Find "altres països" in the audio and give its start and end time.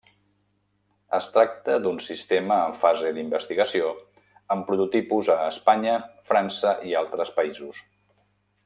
7.05-7.87